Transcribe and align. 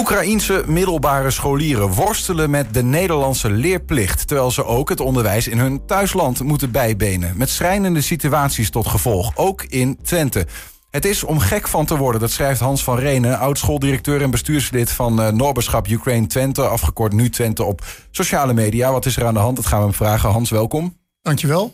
Oekraïense 0.00 0.64
middelbare 0.66 1.30
scholieren 1.30 1.88
worstelen 1.88 2.50
met 2.50 2.74
de 2.74 2.82
Nederlandse 2.82 3.50
leerplicht... 3.50 4.26
terwijl 4.26 4.50
ze 4.50 4.64
ook 4.64 4.88
het 4.88 5.00
onderwijs 5.00 5.48
in 5.48 5.58
hun 5.58 5.86
thuisland 5.86 6.42
moeten 6.42 6.70
bijbenen. 6.70 7.36
Met 7.36 7.50
schrijnende 7.50 8.00
situaties 8.00 8.70
tot 8.70 8.86
gevolg, 8.86 9.32
ook 9.34 9.62
in 9.62 9.98
Twente. 10.02 10.46
Het 10.90 11.04
is 11.04 11.24
om 11.24 11.38
gek 11.38 11.68
van 11.68 11.86
te 11.86 11.96
worden, 11.96 12.20
dat 12.20 12.30
schrijft 12.30 12.60
Hans 12.60 12.84
van 12.84 12.98
Renen... 12.98 13.38
oud-schooldirecteur 13.38 14.22
en 14.22 14.30
bestuurslid 14.30 14.90
van 14.90 15.20
uh, 15.20 15.28
Noorberschap 15.28 15.88
Ukraine 15.88 16.26
Twente... 16.26 16.62
afgekort 16.62 17.12
nu 17.12 17.30
Twente 17.30 17.64
op 17.64 17.84
sociale 18.10 18.52
media. 18.52 18.92
Wat 18.92 19.06
is 19.06 19.16
er 19.16 19.26
aan 19.26 19.34
de 19.34 19.40
hand? 19.40 19.56
Dat 19.56 19.66
gaan 19.66 19.78
we 19.78 19.84
hem 19.84 19.94
vragen. 19.94 20.30
Hans, 20.30 20.50
welkom. 20.50 20.96
Dankjewel. 21.22 21.72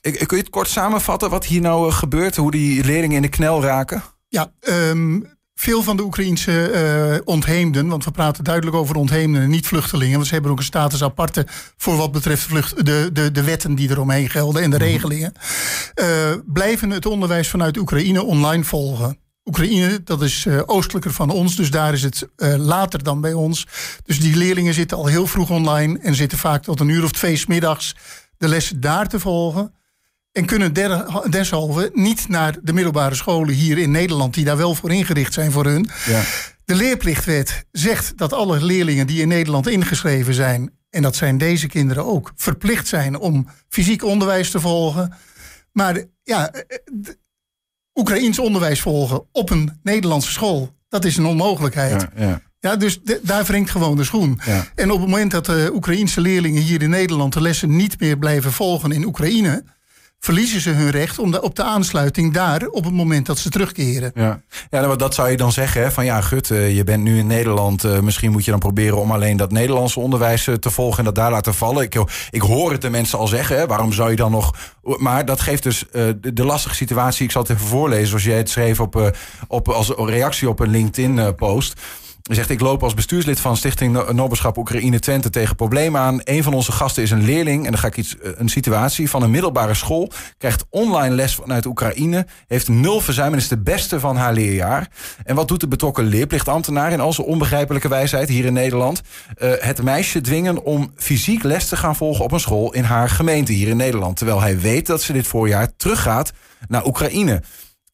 Ik, 0.00 0.18
kun 0.26 0.36
je 0.36 0.42
het 0.42 0.52
kort 0.52 0.68
samenvatten 0.68 1.30
wat 1.30 1.46
hier 1.46 1.60
nou 1.60 1.88
eh, 1.88 1.94
gebeurt? 1.94 2.36
Hoe 2.36 2.50
die 2.50 2.84
leerlingen 2.84 3.16
in 3.16 3.22
de 3.22 3.28
knel 3.28 3.62
raken? 3.62 4.02
Ja, 4.28 4.52
um, 4.60 5.37
veel 5.60 5.82
van 5.82 5.96
de 5.96 6.02
Oekraïnse 6.02 6.70
uh, 6.72 7.20
ontheemden, 7.24 7.88
want 7.88 8.04
we 8.04 8.10
praten 8.10 8.44
duidelijk 8.44 8.76
over 8.76 8.96
ontheemden 8.96 9.42
en 9.42 9.50
niet 9.50 9.66
vluchtelingen, 9.66 10.14
want 10.14 10.26
ze 10.26 10.32
hebben 10.32 10.50
ook 10.50 10.58
een 10.58 10.64
status 10.64 11.02
aparte 11.02 11.46
voor 11.76 11.96
wat 11.96 12.12
betreft 12.12 12.42
vlucht, 12.42 12.86
de, 12.86 13.10
de, 13.12 13.32
de 13.32 13.42
wetten 13.42 13.74
die 13.74 13.90
eromheen 13.90 14.30
gelden 14.30 14.62
en 14.62 14.70
de 14.70 14.76
mhm. 14.76 14.84
regelingen, 14.84 15.32
uh, 15.94 16.06
blijven 16.46 16.90
het 16.90 17.06
onderwijs 17.06 17.48
vanuit 17.48 17.76
Oekraïne 17.76 18.22
online 18.22 18.64
volgen. 18.64 19.18
Oekraïne, 19.44 20.00
dat 20.04 20.22
is 20.22 20.44
uh, 20.44 20.60
oostelijker 20.66 21.12
van 21.12 21.30
ons, 21.30 21.56
dus 21.56 21.70
daar 21.70 21.92
is 21.92 22.02
het 22.02 22.28
later 22.56 23.02
dan 23.02 23.20
bij 23.20 23.32
ons. 23.32 23.66
Dus 24.04 24.20
die 24.20 24.36
leerlingen 24.36 24.74
zitten 24.74 24.96
al 24.96 25.06
heel 25.06 25.26
vroeg 25.26 25.50
online 25.50 25.98
en 25.98 26.14
zitten 26.14 26.38
vaak 26.38 26.62
tot 26.62 26.80
een 26.80 26.88
uur 26.88 27.04
of 27.04 27.12
twee 27.12 27.42
middags 27.46 27.94
de 28.36 28.48
lessen 28.48 28.80
daar 28.80 29.08
te 29.08 29.20
volgen. 29.20 29.72
En 30.38 30.44
kunnen 30.44 30.72
deshalve 31.30 31.90
niet 31.94 32.28
naar 32.28 32.56
de 32.62 32.72
middelbare 32.72 33.14
scholen 33.14 33.54
hier 33.54 33.78
in 33.78 33.90
Nederland, 33.90 34.34
die 34.34 34.44
daar 34.44 34.56
wel 34.56 34.74
voor 34.74 34.92
ingericht 34.92 35.32
zijn 35.32 35.52
voor 35.52 35.64
hun. 35.64 35.88
Ja. 36.06 36.22
De 36.64 36.74
leerplichtwet 36.74 37.64
zegt 37.72 38.16
dat 38.16 38.32
alle 38.32 38.64
leerlingen 38.64 39.06
die 39.06 39.20
in 39.20 39.28
Nederland 39.28 39.68
ingeschreven 39.68 40.34
zijn, 40.34 40.70
en 40.90 41.02
dat 41.02 41.16
zijn 41.16 41.38
deze 41.38 41.66
kinderen 41.66 42.04
ook, 42.04 42.32
verplicht 42.36 42.86
zijn 42.86 43.18
om 43.18 43.48
fysiek 43.68 44.04
onderwijs 44.04 44.50
te 44.50 44.60
volgen. 44.60 45.12
Maar 45.72 46.04
ja, 46.22 46.52
Oekraïens 47.94 48.38
onderwijs 48.38 48.80
volgen 48.80 49.26
op 49.32 49.50
een 49.50 49.78
Nederlandse 49.82 50.32
school, 50.32 50.74
dat 50.88 51.04
is 51.04 51.16
een 51.16 51.26
onmogelijkheid. 51.26 52.08
Ja, 52.16 52.26
ja. 52.26 52.40
ja 52.58 52.76
dus 52.76 53.00
daar 53.22 53.44
wringt 53.44 53.70
gewoon 53.70 53.96
de 53.96 54.04
schoen. 54.04 54.40
Ja. 54.44 54.66
En 54.74 54.90
op 54.90 55.00
het 55.00 55.08
moment 55.08 55.30
dat 55.30 55.46
de 55.46 55.70
Oekraïense 55.74 56.20
leerlingen 56.20 56.62
hier 56.62 56.82
in 56.82 56.90
Nederland 56.90 57.32
de 57.32 57.40
lessen 57.40 57.76
niet 57.76 58.00
meer 58.00 58.18
blijven 58.18 58.52
volgen 58.52 58.92
in 58.92 59.04
Oekraïne, 59.04 59.64
verliezen 60.20 60.60
ze 60.60 60.70
hun 60.70 60.90
recht 60.90 61.18
om 61.18 61.34
op 61.34 61.56
de 61.56 61.62
aansluiting 61.62 62.32
daar 62.32 62.66
op 62.66 62.84
het 62.84 62.92
moment 62.92 63.26
dat 63.26 63.38
ze 63.38 63.50
terugkeren. 63.50 64.10
Ja, 64.14 64.40
ja 64.70 64.80
nou, 64.80 64.96
dat 64.96 65.14
zou 65.14 65.30
je 65.30 65.36
dan 65.36 65.52
zeggen, 65.52 65.82
hè? 65.82 65.90
van 65.90 66.04
ja, 66.04 66.20
Gut, 66.20 66.50
eh, 66.50 66.76
je 66.76 66.84
bent 66.84 67.02
nu 67.02 67.18
in 67.18 67.26
Nederland. 67.26 67.84
Uh, 67.84 67.98
misschien 68.00 68.30
moet 68.30 68.44
je 68.44 68.50
dan 68.50 68.60
proberen 68.60 68.96
om 68.96 69.12
alleen 69.12 69.36
dat 69.36 69.52
Nederlandse 69.52 70.00
onderwijs 70.00 70.46
eh, 70.46 70.54
te 70.54 70.70
volgen 70.70 70.98
en 70.98 71.04
dat 71.04 71.14
daar 71.14 71.30
laten 71.30 71.54
vallen. 71.54 71.82
Ik, 71.82 71.94
ik 72.30 72.40
hoor 72.40 72.72
het 72.72 72.82
de 72.82 72.90
mensen 72.90 73.18
al 73.18 73.26
zeggen, 73.26 73.56
hè? 73.56 73.66
waarom 73.66 73.92
zou 73.92 74.10
je 74.10 74.16
dan 74.16 74.30
nog. 74.30 74.54
Maar 74.82 75.24
dat 75.24 75.40
geeft 75.40 75.62
dus 75.62 75.84
de, 75.92 76.32
de, 76.32 76.44
lastige 76.44 76.74
situatie. 76.74 77.24
Ik 77.24 77.30
zal 77.30 77.42
het 77.42 77.50
even 77.50 77.66
voorlezen, 77.66 78.08
zoals 78.08 78.24
jij 78.24 78.36
het 78.36 78.50
schreef 78.50 78.80
op, 78.80 79.12
op, 79.48 79.68
als 79.68 79.92
reactie 79.96 80.48
op 80.48 80.60
een 80.60 80.70
LinkedIn-post. 80.70 81.80
Zegt, 82.28 82.50
ik 82.50 82.60
loop 82.60 82.82
als 82.82 82.94
bestuurslid 82.94 83.40
van 83.40 83.56
Stichting 83.56 84.12
Nobelschap 84.12 84.56
Oekraïne 84.56 84.98
Twente 84.98 85.30
tegen 85.30 85.56
problemen 85.56 86.00
aan. 86.00 86.20
Een 86.24 86.42
van 86.42 86.54
onze 86.54 86.72
gasten 86.72 87.02
is 87.02 87.10
een 87.10 87.24
leerling, 87.24 87.64
en 87.64 87.70
dan 87.70 87.80
ga 87.80 87.86
ik 87.86 87.96
iets, 87.96 88.18
eh, 88.18 88.30
een 88.34 88.48
situatie 88.48 89.10
van 89.10 89.22
een 89.22 89.30
middelbare 89.30 89.74
school. 89.74 90.12
Krijgt 90.38 90.64
online 90.70 91.14
les 91.14 91.34
vanuit 91.34 91.66
Oekraïne. 91.66 92.26
Heeft 92.46 92.68
nul 92.68 93.00
verzuim 93.00 93.32
en 93.32 93.38
is 93.38 93.48
de 93.48 93.58
beste 93.58 94.00
van 94.00 94.16
haar 94.16 94.32
leerjaar. 94.32 94.88
En 95.24 95.34
wat 95.34 95.48
doet 95.48 95.60
de 95.60 95.68
betrokken 95.68 96.04
leerplichtambtenaar 96.04 96.92
in 96.92 97.00
al 97.00 97.12
zijn 97.12 97.26
onbegrijpelijke 97.26 97.88
wijsheid 97.88 98.28
hier 98.28 98.44
in 98.44 98.52
Nederland? 98.52 99.02
Uh, 99.38 99.50
het 99.58 99.82
meisje 99.82 100.20
dwingen 100.20 100.64
om 100.64 100.92
fysiek 100.96 101.42
les 101.42 101.68
te 101.68 101.76
gaan 101.76 101.96
volgen 101.96 102.24
op 102.24 102.32
een 102.32 102.40
school 102.40 102.72
in 102.72 102.84
haar 102.84 103.08
gemeente 103.08 103.52
hier 103.52 103.68
in 103.68 103.76
Nederland. 103.76 104.16
Terwijl 104.16 104.40
hij 104.40 104.60
weet 104.60 104.86
dat 104.86 105.02
ze 105.02 105.12
dit 105.12 105.26
voorjaar 105.26 105.76
teruggaat 105.76 106.32
naar 106.68 106.86
Oekraïne. 106.86 107.42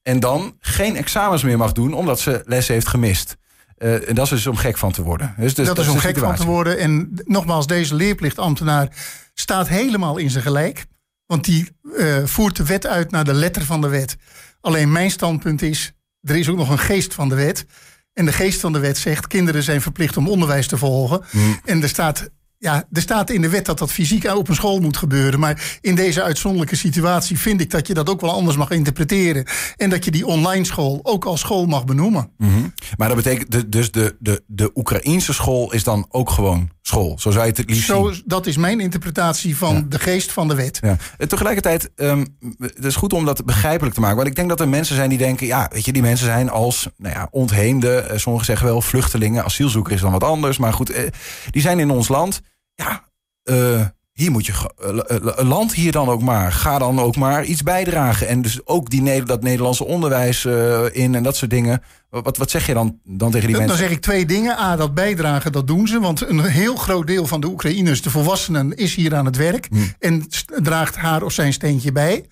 En 0.03 0.21
dan 0.21 0.57
geen 0.61 0.97
examens 0.97 1.43
meer 1.43 1.59
mag 1.59 1.73
doen 1.73 1.93
omdat 1.93 2.21
ze 2.21 2.43
les 2.45 2.69
heeft 2.69 2.87
gemist. 2.87 3.37
Uh, 3.79 4.09
en 4.09 4.15
dat 4.15 4.25
is 4.25 4.31
dus 4.31 4.47
om 4.47 4.57
gek 4.57 4.79
van 4.79 4.93
te 4.93 5.03
worden. 5.03 5.35
Dus, 5.39 5.55
dus 5.55 5.67
dat, 5.67 5.79
is 5.79 5.89
om 5.89 5.99
gek 5.99 6.19
van 6.19 6.35
te 6.35 6.45
worden. 6.45 6.79
En 6.79 7.21
nogmaals, 7.25 7.67
deze 7.67 7.95
leerplichtambtenaar 7.95 8.89
staat 9.35 9.69
helemaal 9.69 10.17
in 10.17 10.31
zijn 10.31 10.43
gelijk. 10.43 10.87
Want 11.27 11.45
die 11.45 11.69
uh, 11.83 12.17
voert 12.25 12.57
de 12.57 12.65
wet 12.65 12.87
uit 12.87 13.11
naar 13.11 13.25
de 13.25 13.35
letter 13.35 13.65
van 13.65 13.81
de 13.81 13.89
wet. 13.89 14.17
Alleen 14.61 14.93
mijn 14.93 15.11
standpunt 15.11 15.63
is, 15.63 15.93
er 16.21 16.37
is 16.37 16.49
ook 16.49 16.57
nog 16.57 16.71
een 16.71 16.79
geest 16.79 17.15
van 17.15 17.29
de 17.29 17.35
wet. 17.35 17.67
En 18.13 18.25
de 18.25 18.33
geest 18.33 18.61
van 18.61 18.73
de 18.73 18.79
wet 18.79 18.99
zegt, 18.99 19.27
kinderen 19.27 19.63
zijn 19.63 19.81
verplicht 19.81 20.17
om 20.17 20.29
onderwijs 20.29 20.67
te 20.67 20.77
volgen. 20.77 21.25
Mm. 21.31 21.61
En 21.65 21.83
er 21.83 21.89
staat 21.89 22.29
ja, 22.65 22.85
er 22.93 23.03
staat 23.03 23.31
in 23.31 23.41
de 23.41 23.49
wet 23.49 23.67
dat 23.67 23.79
dat 23.79 23.93
fysiek 23.93 24.25
op 24.25 24.49
een 24.49 24.55
school 24.55 24.81
moet 24.81 24.97
gebeuren. 24.97 25.41
Maar 25.41 25.79
in 25.81 25.95
deze 25.95 26.23
uitzonderlijke 26.23 26.77
situatie 26.77 27.39
vind 27.39 27.61
ik 27.61 27.71
dat 27.71 27.87
je 27.87 27.95
dat 27.95 28.11
ook 28.11 28.21
wel 28.21 28.33
anders 28.33 28.57
mag 28.57 28.71
interpreteren. 28.71 29.47
En 29.77 29.91
dat 29.91 30.05
je 30.05 30.11
die 30.11 30.27
online 30.27 30.65
school 30.65 31.01
ook 31.03 31.25
als 31.25 31.41
school 31.41 31.67
mag 31.67 31.85
benoemen. 31.85 32.31
Mm 32.39 32.73
Maar 32.97 33.09
dat 33.09 33.17
betekent 33.17 33.73
dus 33.73 33.91
de, 33.91 34.17
de, 34.19 34.43
de 34.47 34.71
Oekraïense 34.75 35.33
school 35.33 35.73
is 35.73 35.85
dan 35.85 36.07
ook 36.09 36.31
gewoon 36.31 36.71
school. 36.83 37.19
Zo 37.19 37.31
zou 37.31 37.47
je 37.47 37.53
het 37.57 37.71
liefst 37.71 37.87
Zo, 37.87 38.13
Dat 38.25 38.47
is 38.47 38.57
mijn 38.57 38.81
interpretatie 38.81 39.57
van 39.57 39.87
de 39.89 39.99
geest 39.99 40.33
van 40.33 40.49
de 40.49 40.55
wet. 40.55 40.79
Ja. 40.83 40.97
En 41.19 41.29
tegelijkertijd, 41.29 41.91
um, 41.97 42.37
het 42.59 42.85
is 42.85 42.97
goed 42.97 43.13
om 43.13 43.25
dat 43.25 43.45
begrijpelijk 43.45 43.95
te 43.95 44.01
maken. 44.01 44.17
Want 44.17 44.29
ik 44.29 44.37
denk 44.37 44.49
dat 44.49 44.61
er 44.61 44.69
mensen 44.69 44.97
zijn 44.97 45.09
die 45.09 45.19
denken... 45.19 45.47
ja, 45.47 45.69
weet 45.73 45.85
je, 45.85 45.93
die 45.93 46.03
mensen 46.03 46.27
zijn 46.27 46.51
als 46.51 46.89
nou 46.97 47.15
ja, 47.15 47.29
ontheemde... 47.31 47.97
Eh, 47.97 48.19
sommigen 48.19 48.47
zeggen 48.47 48.67
wel 48.67 48.81
vluchtelingen, 48.81 49.45
asielzoeker 49.45 49.93
is 49.93 50.01
dan 50.01 50.13
wat 50.13 50.25
anders. 50.25 50.59
Maar 50.59 50.73
goed, 50.73 50.91
eh, 50.91 51.11
die 51.51 51.63
zijn 51.63 51.79
in 51.79 51.91
ons 51.91 52.09
land 52.09 52.41
ja, 52.75 53.05
uh, 53.45 53.87
hier 54.13 54.31
moet 54.31 54.47
je 54.47 54.53
uh, 54.53 55.49
land 55.49 55.75
hier 55.75 55.93
dan 55.93 56.09
ook 56.09 56.23
maar. 56.23 56.53
Ga 56.53 56.79
dan 56.79 57.01
ook 57.01 57.17
maar 57.17 57.45
iets 57.45 57.63
bijdragen. 57.63 58.29
En 58.29 58.43
dus 58.43 58.67
ook 58.67 58.91
die, 58.91 59.23
dat 59.23 59.43
Nederlandse 59.43 59.85
onderwijs 59.85 60.45
uh, 60.45 60.85
in 60.93 61.15
en 61.15 61.23
dat 61.23 61.37
soort 61.37 61.51
dingen. 61.51 61.83
Wat, 62.11 62.37
wat 62.37 62.51
zeg 62.51 62.67
je 62.67 62.75
dan, 62.75 63.01
dan 63.05 63.31
tegen 63.31 63.47
die 63.47 63.57
mensen? 63.57 63.77
Dan 63.77 63.87
zeg 63.87 63.97
ik 63.97 64.03
twee 64.03 64.27
dingen. 64.27 64.59
A, 64.59 64.77
dat 64.77 64.95
bijdragen, 64.95 65.53
dat 65.53 65.67
doen 65.67 65.87
ze. 65.87 66.01
Want 66.01 66.29
een 66.29 66.45
heel 66.45 66.77
groot 66.77 67.07
deel 67.07 67.27
van 67.27 67.41
de 67.41 67.47
Oekraïners, 67.47 68.03
de 68.03 68.11
volwassenen, 68.11 68.77
is 68.77 68.95
hier 68.95 69.15
aan 69.15 69.25
het 69.27 69.37
werk. 69.37 69.67
Hm. 69.71 69.77
En 69.99 70.27
draagt 70.47 70.97
haar 70.97 71.23
of 71.23 71.33
zijn 71.33 71.53
steentje 71.53 71.93
bij. 71.93 72.25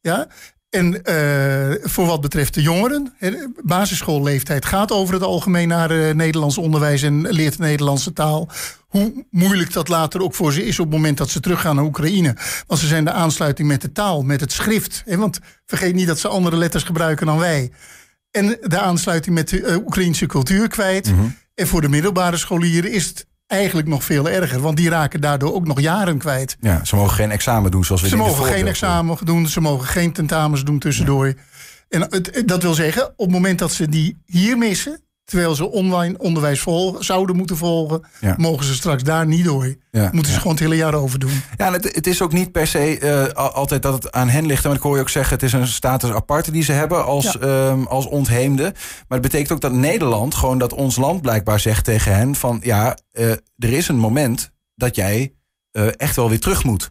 Ja? 0.00 0.26
En 0.74 1.00
uh, 1.04 1.74
voor 1.82 2.06
wat 2.06 2.20
betreft 2.20 2.54
de 2.54 2.62
jongeren, 2.62 3.14
basisschoolleeftijd 3.62 4.64
gaat 4.64 4.92
over 4.92 5.14
het 5.14 5.22
algemeen 5.22 5.68
naar 5.68 5.90
uh, 5.90 6.14
Nederlands 6.14 6.58
onderwijs 6.58 7.02
en 7.02 7.32
leert 7.32 7.56
de 7.56 7.62
Nederlandse 7.62 8.12
taal. 8.12 8.48
Hoe 8.88 9.26
moeilijk 9.30 9.72
dat 9.72 9.88
later 9.88 10.22
ook 10.22 10.34
voor 10.34 10.52
ze 10.52 10.66
is 10.66 10.78
op 10.78 10.86
het 10.86 10.94
moment 10.94 11.18
dat 11.18 11.30
ze 11.30 11.40
teruggaan 11.40 11.76
naar 11.76 11.84
Oekraïne. 11.84 12.36
Want 12.66 12.80
ze 12.80 12.86
zijn 12.86 13.04
de 13.04 13.10
aansluiting 13.10 13.68
met 13.68 13.80
de 13.80 13.92
taal, 13.92 14.22
met 14.22 14.40
het 14.40 14.52
schrift. 14.52 15.02
Hè, 15.04 15.16
want 15.16 15.38
vergeet 15.66 15.94
niet 15.94 16.06
dat 16.06 16.18
ze 16.18 16.28
andere 16.28 16.56
letters 16.56 16.84
gebruiken 16.84 17.26
dan 17.26 17.38
wij. 17.38 17.70
En 18.30 18.58
de 18.62 18.78
aansluiting 18.78 19.34
met 19.34 19.48
de 19.48 19.60
uh, 19.60 19.76
Oekraïnse 19.76 20.26
cultuur 20.26 20.68
kwijt. 20.68 21.10
Mm 21.10 21.18
-hmm. 21.18 21.36
En 21.54 21.66
voor 21.66 21.80
de 21.80 21.88
middelbare 21.88 22.36
scholieren 22.36 22.92
is 22.92 23.06
het 23.06 23.26
eigenlijk 23.54 23.88
nog 23.88 24.04
veel 24.04 24.28
erger. 24.28 24.60
Want 24.60 24.76
die 24.76 24.88
raken 24.88 25.20
daardoor 25.20 25.54
ook 25.54 25.66
nog 25.66 25.80
jaren 25.80 26.18
kwijt. 26.18 26.56
Ja, 26.60 26.84
ze 26.84 26.96
mogen 26.96 27.14
geen 27.14 27.30
examen 27.30 27.70
doen 27.70 27.84
zoals 27.84 28.02
we 28.02 28.08
Ze 28.08 28.16
mogen 28.16 28.44
geen 28.44 28.66
examen 28.66 29.16
doen, 29.24 29.48
ze 29.48 29.60
mogen 29.60 29.86
geen 29.86 30.12
tentamens 30.12 30.64
doen 30.64 30.78
tussendoor. 30.78 31.34
En 31.88 32.08
dat 32.46 32.62
wil 32.62 32.74
zeggen, 32.74 33.06
op 33.06 33.14
het 33.16 33.30
moment 33.30 33.58
dat 33.58 33.72
ze 33.72 33.88
die 33.88 34.18
hier 34.26 34.58
missen... 34.58 35.03
terwijl 35.24 35.54
ze 35.54 35.70
online 35.70 36.18
onderwijs 36.18 36.60
volgen, 36.60 37.04
zouden 37.04 37.36
moeten 37.36 37.56
volgen... 37.56 38.06
mogen 38.36 38.64
ze 38.64 38.74
straks 38.74 39.02
daar 39.02 39.26
niet 39.26 39.44
door. 39.44 39.74
Ja, 39.90 40.08
moeten 40.12 40.32
ze 40.32 40.38
gewoon 40.38 40.52
het 40.52 40.62
hele 40.62 40.76
jaar 40.76 40.94
over 40.94 41.18
doen. 41.18 41.42
Ja, 41.56 41.72
het, 41.72 41.94
het, 41.94 42.06
is 42.06 42.22
ook 42.22 42.32
niet 42.32 42.52
per 42.52 42.66
se 42.66 43.00
uh, 43.00 43.44
altijd 43.44 43.82
dat 43.82 43.92
het 43.92 44.12
aan 44.12 44.28
hen 44.28 44.46
ligt. 44.46 44.62
Want 44.64 44.76
ik 44.76 44.82
hoor 44.82 44.94
je 44.94 45.00
ook 45.00 45.08
zeggen, 45.08 45.34
het 45.34 45.42
is 45.42 45.52
een 45.52 45.66
status 45.66 46.10
aparte 46.10 46.50
die 46.50 46.62
ze 46.62 46.72
hebben 46.72 47.04
als, 47.04 47.36
um, 47.42 47.86
als 47.86 48.06
ontheemde. 48.06 48.62
Maar 48.62 49.18
het 49.18 49.20
betekent 49.20 49.52
ook 49.52 49.60
dat 49.60 49.72
Nederland, 49.72 50.34
gewoon 50.34 50.58
dat 50.58 50.72
ons 50.72 50.96
land 50.96 51.22
blijkbaar 51.22 51.60
zegt 51.60 51.84
tegen 51.84 52.16
hen... 52.16 52.34
van 52.34 52.60
ja, 52.62 52.98
uh, 53.12 53.30
er 53.56 53.72
is 53.72 53.88
een 53.88 53.98
moment 53.98 54.50
dat 54.74 54.96
jij 54.96 55.34
uh, 55.72 55.86
echt 55.96 56.16
wel 56.16 56.28
weer 56.28 56.40
terug 56.40 56.64
moet. 56.64 56.90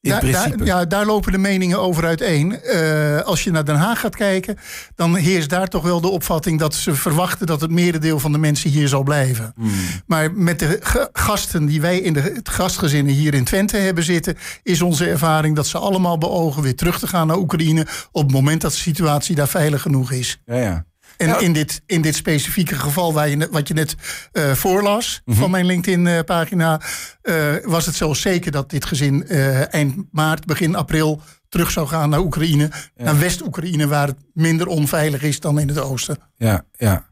Ja, 0.00 0.20
daar, 0.20 0.64
ja, 0.64 0.84
daar 0.84 1.06
lopen 1.06 1.32
de 1.32 1.38
meningen 1.38 1.80
over 1.80 2.04
uiteen. 2.04 2.60
Uh, 2.64 3.20
als 3.20 3.44
je 3.44 3.50
naar 3.50 3.64
Den 3.64 3.76
Haag 3.76 4.00
gaat 4.00 4.16
kijken, 4.16 4.58
dan 4.94 5.14
heerst 5.14 5.48
daar 5.48 5.68
toch 5.68 5.82
wel 5.82 6.00
de 6.00 6.08
opvatting 6.08 6.58
dat 6.58 6.74
ze 6.74 6.94
verwachten 6.94 7.46
dat 7.46 7.60
het 7.60 7.70
merendeel 7.70 8.18
van 8.18 8.32
de 8.32 8.38
mensen 8.38 8.70
hier 8.70 8.88
zal 8.88 9.02
blijven. 9.02 9.52
Hmm. 9.56 9.70
Maar 10.06 10.32
met 10.32 10.58
de 10.58 10.78
gasten 11.12 11.66
die 11.66 11.80
wij 11.80 11.98
in 11.98 12.12
de 12.12 12.40
gastgezinnen 12.42 13.14
hier 13.14 13.34
in 13.34 13.44
Twente 13.44 13.76
hebben 13.76 14.04
zitten, 14.04 14.36
is 14.62 14.82
onze 14.82 15.08
ervaring 15.08 15.56
dat 15.56 15.66
ze 15.66 15.78
allemaal 15.78 16.18
beogen 16.18 16.62
weer 16.62 16.76
terug 16.76 16.98
te 16.98 17.06
gaan 17.06 17.26
naar 17.26 17.38
Oekraïne 17.38 17.86
op 18.12 18.22
het 18.22 18.32
moment 18.32 18.60
dat 18.60 18.70
de 18.70 18.78
situatie 18.78 19.34
daar 19.34 19.48
veilig 19.48 19.82
genoeg 19.82 20.12
is. 20.12 20.40
Ja, 20.44 20.56
ja. 20.56 20.86
En 21.18 21.40
in, 21.40 21.52
dit, 21.52 21.82
in 21.86 22.02
dit 22.02 22.14
specifieke 22.14 22.74
geval, 22.74 23.12
waar 23.12 23.28
je, 23.28 23.48
wat 23.50 23.68
je 23.68 23.74
net 23.74 23.94
uh, 24.32 24.52
voorlas 24.52 25.22
mhm. 25.24 25.38
van 25.38 25.50
mijn 25.50 25.66
LinkedIn-pagina, 25.66 26.80
uh, 27.22 27.54
was 27.62 27.86
het 27.86 27.94
zelfs 27.94 28.20
zeker 28.20 28.50
dat 28.50 28.70
dit 28.70 28.84
gezin 28.84 29.24
uh, 29.28 29.74
eind 29.74 29.96
maart, 30.10 30.46
begin 30.46 30.74
april 30.74 31.20
terug 31.48 31.70
zou 31.70 31.86
gaan 31.86 32.10
naar 32.10 32.20
Oekraïne. 32.20 32.70
Naar 32.96 33.18
West-Oekraïne, 33.18 33.86
waar 33.86 34.06
het 34.06 34.18
minder 34.32 34.66
onveilig 34.66 35.22
is 35.22 35.40
dan 35.40 35.58
in 35.58 35.68
het 35.68 35.78
oosten. 35.78 36.18
Ja, 36.36 36.64
ja. 36.76 37.06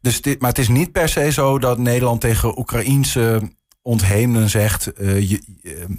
Dus 0.00 0.22
dit, 0.22 0.40
maar 0.40 0.50
het 0.50 0.58
is 0.58 0.68
niet 0.68 0.92
per 0.92 1.08
se 1.08 1.32
zo 1.32 1.58
dat 1.58 1.78
Nederland 1.78 2.20
tegen 2.20 2.58
Oekraïense 2.58 3.50
ontheemden 3.84 4.50
zegt... 4.50 4.90
Uh, 5.00 5.30
je, 5.30 5.42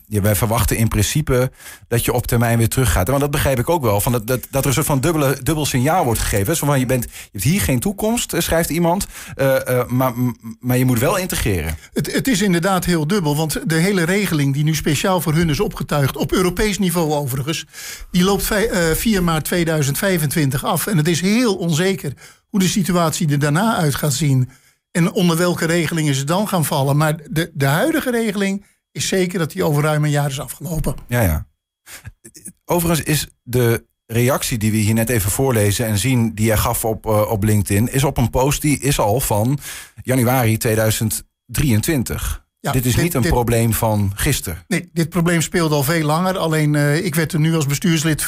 je, 0.06 0.22
wij 0.22 0.36
verwachten 0.36 0.78
in 0.78 0.88
principe 0.88 1.52
dat 1.88 2.06
je 2.06 2.14
op 2.14 2.28
termijn 2.28 2.58
weer 2.58 2.70
teruggaat. 2.70 3.08
Want 3.08 3.20
dat 3.20 3.32
begrijp 3.32 3.60
ik 3.60 3.70
ook 3.70 3.82
wel. 3.82 4.02
Van 4.02 4.12
dat, 4.12 4.28
dat, 4.28 4.48
dat 4.50 4.62
er 4.62 4.68
een 4.68 4.74
soort 4.74 4.86
van 4.86 5.00
dubbele, 5.00 5.38
dubbel 5.44 5.66
signaal 5.66 6.04
wordt 6.06 6.20
gegeven. 6.20 6.56
Zo 6.56 6.66
van, 6.66 6.80
je, 6.80 6.86
bent, 6.86 7.04
je 7.04 7.30
hebt 7.32 7.44
hier 7.44 7.62
geen 7.62 7.80
toekomst, 7.80 8.34
schrijft 8.38 8.70
iemand. 8.70 9.08
Maar, 9.88 10.14
maar 10.60 10.78
je 10.78 10.86
moet 10.86 11.00
wel 11.00 11.18
integreren. 11.18 11.78
Het, 11.94 12.14
het 12.14 12.28
is 12.28 12.42
inderdaad 12.42 12.86
heel 12.86 13.08
dubbel. 13.08 13.36
Want 13.36 13.62
de 13.66 13.76
hele 13.76 14.04
regeling 14.04 14.54
die 14.54 14.64
nu 14.64 14.76
speciaal 14.76 15.22
voor 15.22 15.34
hun 15.34 15.50
is 15.50 15.60
opgetuigd... 15.60 16.18
op 16.18 16.32
Europees 16.32 16.80
niveau 16.80 17.14
overigens... 17.14 17.66
die 18.12 18.24
loopt 18.24 18.52
4 18.94 19.24
maart 19.24 19.46
2025 19.46 20.64
af. 20.64 20.88
En 20.88 20.98
het 20.98 21.08
is 21.08 21.22
heel 21.22 21.56
onzeker 21.56 22.14
hoe 22.50 22.60
de 22.60 22.68
situatie 22.68 23.32
er 23.32 23.40
daarna 23.40 23.76
uit 23.76 23.96
gaat 23.96 24.14
zien... 24.14 24.50
En 24.96 25.12
onder 25.12 25.38
welke 25.38 25.66
regelingen 25.66 26.16
ze 26.16 26.24
dan 26.24 26.48
gaan 26.48 26.66
vallen. 26.66 26.98
Maar 26.98 27.18
de, 27.30 27.52
de 27.54 27.66
huidige 27.66 28.12
regeling 28.12 28.66
is 28.92 29.08
zeker 29.08 29.40
dat 29.40 29.52
die 29.52 29.64
over 29.64 29.84
ruim 29.84 30.04
een 30.04 30.10
jaar 30.10 30.30
is 30.30 30.40
afgelopen. 30.40 30.96
Ja, 31.08 31.22
ja. 31.22 31.48
Overigens 32.66 33.08
is 33.08 33.28
de 33.44 33.86
reactie 34.06 34.58
die 34.58 34.72
we 34.72 34.78
hier 34.78 34.94
net 34.94 35.10
even 35.10 35.32
voorlezen 35.32 35.86
en 35.86 35.98
zien, 35.98 36.34
die 36.34 36.48
hij 36.48 36.58
gaf 36.58 36.86
op, 36.86 37.06
uh, 37.06 37.32
op 37.32 37.44
LinkedIn, 37.44 37.92
is 37.92 38.04
op 38.04 38.18
een 38.18 38.30
post 38.30 38.62
die 38.62 38.80
is 38.80 39.00
al 39.00 39.20
van 39.20 39.60
januari 40.04 40.58
2023. 40.58 42.46
Ja, 42.60 42.72
dit 42.72 42.86
is 42.86 42.94
dit, 42.94 43.04
niet 43.04 43.14
een 43.14 43.22
dit, 43.22 43.32
probleem 43.32 43.74
van 43.74 44.12
gisteren. 44.16 44.64
Nee, 44.68 44.90
dit 44.94 45.10
probleem 45.10 45.42
speelt 45.42 45.72
al 45.72 45.84
veel 45.84 46.06
langer. 46.06 46.38
Alleen 46.38 46.74
uh, 46.74 47.06
ik 47.06 47.16
werd 47.16 47.34
er 47.34 47.40
nu 47.40 47.56
als 47.56 47.66
bestuurslid 47.66 48.28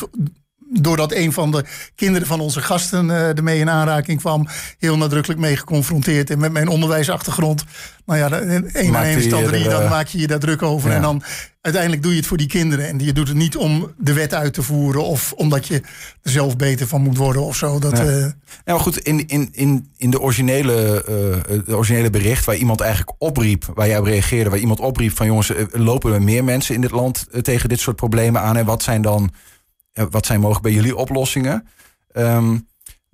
doordat 0.70 1.12
een 1.14 1.34
van 1.34 1.52
de 1.52 1.64
kinderen 1.96 2.28
van 2.28 2.40
onze 2.40 2.62
gasten 2.62 3.06
uh, 3.06 3.38
ermee 3.38 3.60
in 3.60 3.70
aanraking 3.70 4.20
kwam, 4.20 4.48
heel 4.78 4.98
nadrukkelijk 4.98 5.40
mee 5.40 5.58
geconfronteerd. 5.58 6.30
En 6.30 6.40
met 6.40 6.52
mijn 6.52 6.68
onderwijsachtergrond, 6.68 7.64
nou 8.06 8.20
ja, 8.20 8.40
één 8.40 8.92
na 8.92 9.04
één 9.04 9.30
drie, 9.30 9.70
dan 9.70 9.90
maak 9.90 10.08
je 10.08 10.18
je 10.18 10.28
daar 10.28 10.40
druk 10.40 10.62
over. 10.62 10.90
Ja. 10.90 10.96
En 10.96 11.02
dan 11.02 11.24
uiteindelijk 11.62 12.04
doe 12.04 12.12
je 12.12 12.18
het 12.18 12.28
voor 12.28 12.38
die 12.38 12.48
kinderen. 12.48 12.88
En 12.88 13.00
je 13.00 13.14
doet 13.14 13.28
het 13.28 13.38
niet 13.38 13.56
om 13.56 13.94
de 13.98 14.14
wet 14.14 14.34
uit 14.34 14.54
te 14.54 14.64
voeren 14.64 15.04
of 15.04 15.34
omdat 15.34 15.68
je 15.68 15.76
er 16.22 16.32
zelf 16.32 16.56
beter 16.56 16.88
van 16.88 17.02
moet 17.02 17.18
worden 17.18 17.42
of 17.42 17.56
zo. 17.56 17.80
Dat, 17.80 17.98
ja. 17.98 18.06
Uh... 18.06 18.26
Nou 18.66 18.80
goed, 18.80 18.98
in, 18.98 19.28
in, 19.28 19.50
in, 19.52 19.90
in 19.98 20.10
de, 20.10 20.20
originele, 20.20 21.06
uh, 21.10 21.60
de 21.66 21.76
originele 21.76 22.10
bericht 22.10 22.46
waar 22.46 22.56
iemand 22.56 22.82
eigenlijk 22.82 23.12
opriep, 23.18 23.66
waar 23.74 23.88
jij 23.88 23.98
op 23.98 24.06
reageerde, 24.06 24.50
waar 24.50 24.60
iemand 24.60 24.80
opriep 24.80 25.16
van 25.16 25.26
jongens, 25.26 25.52
lopen 25.72 26.14
er 26.14 26.24
meer 26.24 26.44
mensen 26.44 26.76
in 26.76 26.82
dit 26.82 26.92
land 26.92 27.28
tegen 27.42 27.70
dit 27.70 27.80
soort 27.80 27.96
problemen 27.96 28.42
aan? 28.42 28.58
En 28.58 28.66
wat 28.66 28.84
zijn 28.84 29.02
dan 29.02 29.32
wat 30.10 30.26
zijn 30.26 30.40
mogelijk 30.40 30.64
bij 30.66 30.74
jullie 30.74 30.96
oplossingen? 30.96 31.68
Um, 32.14 32.68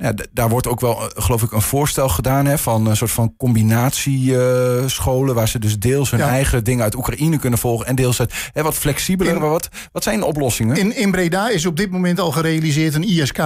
ja, 0.03 0.13
daar 0.31 0.50
wordt 0.50 0.67
ook 0.67 0.79
wel, 0.79 1.09
geloof 1.15 1.44
ik, 1.44 1.51
een 1.51 1.61
voorstel 1.61 2.09
gedaan 2.09 2.45
hè, 2.45 2.57
van 2.57 2.88
een 2.88 2.95
soort 2.95 3.11
van 3.11 3.35
combinatiescholen. 3.38 5.29
Uh, 5.29 5.35
waar 5.35 5.47
ze 5.47 5.59
dus 5.59 5.79
deels 5.79 6.11
hun 6.11 6.19
ja. 6.19 6.27
eigen 6.27 6.63
dingen 6.63 6.83
uit 6.83 6.95
Oekraïne 6.95 7.38
kunnen 7.38 7.59
volgen. 7.59 7.85
En 7.85 7.95
deels 7.95 8.17
het 8.17 8.33
hè, 8.53 8.63
wat 8.63 8.73
flexibeler. 8.73 9.33
In, 9.33 9.39
maar 9.39 9.50
wat, 9.50 9.69
wat 9.91 10.03
zijn 10.03 10.19
de 10.19 10.25
oplossingen? 10.25 10.77
In, 10.77 10.95
in 10.95 11.11
Breda 11.11 11.50
is 11.50 11.65
op 11.65 11.77
dit 11.77 11.91
moment 11.91 12.19
al 12.19 12.31
gerealiseerd 12.31 12.94
een 12.94 13.03
ISK. 13.03 13.39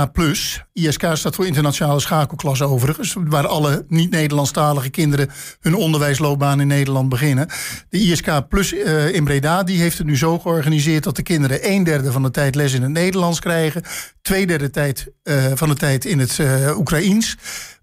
ISK 0.74 1.06
staat 1.14 1.36
voor 1.36 1.46
internationale 1.46 2.00
schakelklasse 2.00 2.64
overigens. 2.64 3.16
Waar 3.20 3.48
alle 3.48 3.86
niet-Nederlandstalige 3.88 4.90
kinderen 4.90 5.30
hun 5.60 5.76
onderwijsloopbaan 5.76 6.62
in 6.62 6.68
Nederland 6.68 7.10
beginnen. 7.10 7.48
De 7.90 8.00
ISK 8.00 8.48
Plus 8.50 8.74
uh, 8.74 9.14
in 9.14 9.24
Breda 9.24 9.64
die 9.64 9.80
heeft 9.80 9.98
het 9.98 10.08
nu 10.08 10.18
zo 10.18 10.40
georganiseerd 10.40 11.04
dat 11.04 11.16
de 11.16 11.24
kinderen 11.24 11.72
een 11.72 11.84
derde 11.84 12.12
van 12.12 12.24
de 12.24 12.32
tijd 12.32 12.56
les 12.56 12.74
in 12.74 12.82
het 12.82 12.92
Nederlands 12.92 13.40
krijgen. 13.40 13.84
Twee 14.22 14.48
derde 14.48 14.70
tijd, 14.70 15.08
uh, 15.24 15.46
van 15.54 15.70
de 15.70 15.76
tijd 15.76 16.06
in 16.06 16.20
het 16.20 16.40
uh, 16.48 16.78
Oekraïens. 16.78 17.38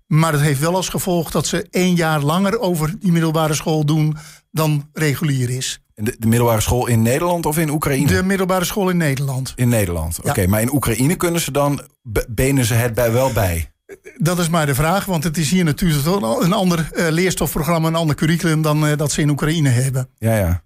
Maar 0.06 0.32
dat 0.32 0.40
heeft 0.40 0.60
wel 0.60 0.74
als 0.74 0.88
gevolg 0.88 1.30
dat 1.30 1.46
ze 1.46 1.66
één 1.70 1.94
jaar 1.94 2.20
langer 2.20 2.60
over 2.60 2.94
die 2.98 3.12
middelbare 3.12 3.54
school 3.54 3.84
doen 3.84 4.16
dan 4.50 4.88
regulier 4.92 5.50
is. 5.50 5.82
De, 5.94 6.16
de 6.18 6.26
middelbare 6.26 6.60
school 6.60 6.86
in 6.86 7.02
Nederland 7.02 7.46
of 7.46 7.58
in 7.58 7.70
Oekraïne? 7.70 8.06
De 8.06 8.22
middelbare 8.22 8.64
school 8.64 8.88
in 8.88 8.96
Nederland. 8.96 9.52
In 9.56 9.68
Nederland, 9.68 10.18
oké. 10.18 10.28
Okay, 10.28 10.44
ja. 10.44 10.50
Maar 10.50 10.60
in 10.60 10.72
Oekraïne 10.72 11.16
kunnen 11.16 11.40
ze 11.40 11.50
dan, 11.50 11.80
benen 12.28 12.64
ze 12.64 12.74
het 12.74 12.94
bij 12.94 13.12
wel 13.12 13.32
bij? 13.32 13.72
Dat 14.16 14.38
is 14.38 14.48
maar 14.48 14.66
de 14.66 14.74
vraag, 14.74 15.04
want 15.04 15.24
het 15.24 15.38
is 15.38 15.50
hier 15.50 15.64
natuurlijk 15.64 16.06
een 16.40 16.52
ander 16.52 16.90
uh, 16.92 17.08
leerstofprogramma, 17.08 17.88
een 17.88 17.94
ander 17.94 18.16
curriculum 18.16 18.62
dan 18.62 18.86
uh, 18.86 18.96
dat 18.96 19.12
ze 19.12 19.20
in 19.20 19.30
Oekraïne 19.30 19.68
hebben. 19.68 20.08
Ja, 20.18 20.36
ja. 20.36 20.62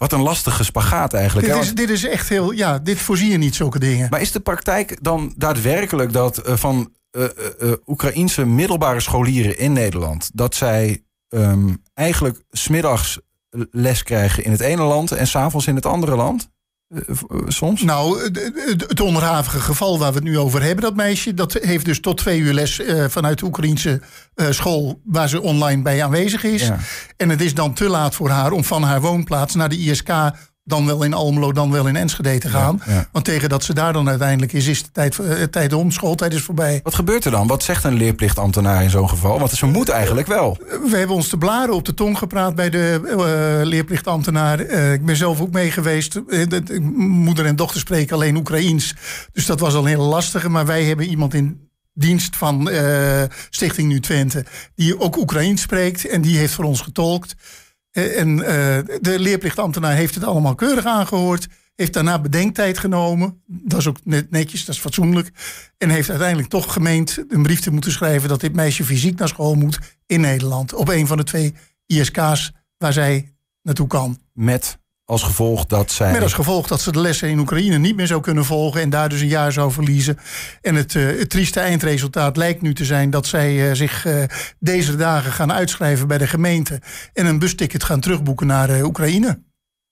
Wat 0.00 0.12
een 0.12 0.22
lastige 0.22 0.64
spagaat 0.64 1.14
eigenlijk. 1.14 1.46
Dit 1.46 1.56
is, 1.56 1.74
dit 1.74 1.90
is 1.90 2.04
echt 2.04 2.28
heel, 2.28 2.50
ja, 2.50 2.78
dit 2.78 2.98
voorzie 2.98 3.30
je 3.30 3.36
niet, 3.36 3.54
zulke 3.54 3.78
dingen. 3.78 4.06
Maar 4.10 4.20
is 4.20 4.32
de 4.32 4.40
praktijk 4.40 4.98
dan 5.02 5.34
daadwerkelijk 5.36 6.12
dat 6.12 6.48
uh, 6.48 6.56
van 6.56 6.92
uh, 7.12 7.24
uh, 7.60 7.72
Oekraïense 7.86 8.44
middelbare 8.44 9.00
scholieren 9.00 9.58
in 9.58 9.72
Nederland, 9.72 10.30
dat 10.34 10.54
zij 10.54 11.04
um, 11.28 11.82
eigenlijk 11.94 12.42
smiddags 12.50 13.18
les 13.70 14.02
krijgen 14.02 14.44
in 14.44 14.50
het 14.50 14.60
ene 14.60 14.82
land 14.82 15.12
en 15.12 15.26
s'avonds 15.26 15.66
in 15.66 15.74
het 15.74 15.86
andere 15.86 16.16
land? 16.16 16.50
Soms? 17.46 17.82
Nou, 17.82 18.22
het 18.88 19.00
onderhavige 19.00 19.60
geval 19.60 19.98
waar 19.98 20.10
we 20.10 20.14
het 20.14 20.24
nu 20.24 20.38
over 20.38 20.62
hebben, 20.62 20.84
dat 20.84 20.94
meisje, 20.94 21.34
dat 21.34 21.52
heeft 21.52 21.84
dus 21.84 22.00
tot 22.00 22.16
twee 22.16 22.40
uur 22.40 22.52
les 22.52 22.78
uh, 22.78 23.04
vanuit 23.08 23.38
de 23.38 23.44
Oekraïnse 23.44 24.00
uh, 24.34 24.50
school 24.50 25.00
waar 25.04 25.28
ze 25.28 25.42
online 25.42 25.82
bij 25.82 26.04
aanwezig 26.04 26.44
is. 26.44 26.66
Ja. 26.66 26.78
En 27.16 27.28
het 27.28 27.40
is 27.40 27.54
dan 27.54 27.74
te 27.74 27.88
laat 27.88 28.14
voor 28.14 28.28
haar 28.28 28.52
om 28.52 28.64
van 28.64 28.82
haar 28.82 29.00
woonplaats 29.00 29.54
naar 29.54 29.68
de 29.68 29.78
ISK 29.78 30.08
dan 30.70 30.86
wel 30.86 31.02
in 31.02 31.14
Almelo, 31.14 31.52
dan 31.52 31.70
wel 31.70 31.86
in 31.86 31.96
Enschede 31.96 32.38
te 32.38 32.48
gaan. 32.48 32.82
Ja, 32.86 32.92
ja. 32.92 33.08
Want 33.12 33.24
tegen 33.24 33.48
dat 33.48 33.64
ze 33.64 33.74
daar 33.74 33.92
dan 33.92 34.08
uiteindelijk 34.08 34.52
is, 34.52 34.66
is 34.66 34.82
de 34.82 34.90
tijd, 34.92 35.18
uh, 35.18 35.42
tijd 35.42 35.72
om, 35.72 35.90
schooltijd 35.90 36.34
is 36.34 36.42
voorbij. 36.42 36.80
Wat 36.82 36.94
gebeurt 36.94 37.24
er 37.24 37.30
dan? 37.30 37.46
Wat 37.46 37.62
zegt 37.62 37.84
een 37.84 37.94
leerplichtambtenaar 37.94 38.82
in 38.82 38.90
zo'n 38.90 39.08
geval? 39.08 39.38
Want 39.38 39.50
ze 39.50 39.66
moet 39.66 39.88
eigenlijk 39.88 40.26
wel. 40.26 40.58
We 40.90 40.96
hebben 40.96 41.16
ons 41.16 41.28
de 41.28 41.38
blaren 41.38 41.74
op 41.74 41.84
de 41.84 41.94
tong 41.94 42.18
gepraat 42.18 42.54
bij 42.54 42.70
de 42.70 43.00
uh, 43.04 43.66
leerplichtambtenaar. 43.68 44.60
Uh, 44.60 44.92
ik 44.92 45.04
ben 45.04 45.16
zelf 45.16 45.40
ook 45.40 45.52
mee 45.52 45.70
geweest. 45.70 46.20
moeder 46.96 47.46
en 47.46 47.56
dochter 47.56 47.80
spreken 47.80 48.14
alleen 48.14 48.36
Oekraïens. 48.36 48.94
Dus 49.32 49.46
dat 49.46 49.60
was 49.60 49.74
al 49.74 49.84
heel 49.84 50.04
lastig. 50.04 50.48
Maar 50.48 50.66
wij 50.66 50.84
hebben 50.84 51.06
iemand 51.06 51.34
in 51.34 51.68
dienst 51.94 52.36
van 52.36 52.70
Stichting 53.50 53.88
Nu 53.88 54.00
Twente... 54.00 54.44
die 54.74 55.00
ook 55.00 55.16
Oekraïens 55.16 55.62
spreekt 55.62 56.08
en 56.08 56.20
die 56.20 56.38
heeft 56.38 56.54
voor 56.54 56.64
ons 56.64 56.80
getolkt... 56.80 57.34
En 57.90 58.28
uh, 58.28 58.44
de 59.00 59.16
leerplichtambtenaar 59.18 59.94
heeft 59.94 60.14
het 60.14 60.24
allemaal 60.24 60.54
keurig 60.54 60.84
aangehoord. 60.84 61.48
Heeft 61.74 61.92
daarna 61.92 62.20
bedenktijd 62.20 62.78
genomen. 62.78 63.42
Dat 63.46 63.78
is 63.78 63.86
ook 63.86 63.98
net 64.04 64.30
netjes, 64.30 64.64
dat 64.64 64.74
is 64.74 64.80
fatsoenlijk. 64.80 65.30
En 65.78 65.90
heeft 65.90 66.10
uiteindelijk 66.10 66.48
toch 66.48 66.72
gemeend 66.72 67.24
een 67.28 67.42
brief 67.42 67.60
te 67.60 67.70
moeten 67.70 67.92
schrijven... 67.92 68.28
dat 68.28 68.40
dit 68.40 68.54
meisje 68.54 68.84
fysiek 68.84 69.18
naar 69.18 69.28
school 69.28 69.54
moet 69.54 69.78
in 70.06 70.20
Nederland. 70.20 70.72
Op 70.74 70.88
een 70.88 71.06
van 71.06 71.16
de 71.16 71.24
twee 71.24 71.54
ISK's 71.86 72.52
waar 72.78 72.92
zij 72.92 73.34
naartoe 73.62 73.86
kan. 73.86 74.18
Met 74.32 74.78
als 75.10 75.22
gevolg 75.22 75.66
dat 75.66 75.90
zij. 75.90 76.12
Met 76.12 76.22
als 76.22 76.32
gevolg 76.32 76.66
dat 76.66 76.80
ze 76.80 76.92
de 76.92 77.00
lessen 77.00 77.28
in 77.28 77.38
Oekraïne 77.38 77.78
niet 77.78 77.96
meer 77.96 78.06
zou 78.06 78.20
kunnen 78.20 78.44
volgen. 78.44 78.80
en 78.80 78.90
daar 78.90 79.08
dus 79.08 79.20
een 79.20 79.28
jaar 79.28 79.52
zou 79.52 79.72
verliezen. 79.72 80.18
En 80.62 80.74
het, 80.74 80.94
uh, 80.94 81.18
het 81.18 81.30
trieste 81.30 81.60
eindresultaat 81.60 82.36
lijkt 82.36 82.62
nu 82.62 82.74
te 82.74 82.84
zijn 82.84 83.10
dat 83.10 83.26
zij 83.26 83.68
uh, 83.68 83.74
zich 83.74 84.06
uh, 84.06 84.22
deze 84.58 84.96
dagen 84.96 85.32
gaan 85.32 85.52
uitschrijven 85.52 86.08
bij 86.08 86.18
de 86.18 86.26
gemeente. 86.26 86.80
en 87.12 87.26
een 87.26 87.38
busticket 87.38 87.84
gaan 87.84 88.00
terugboeken 88.00 88.46
naar 88.46 88.82
Oekraïne. 88.82 89.42